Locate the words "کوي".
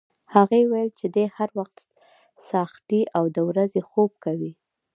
4.23-4.51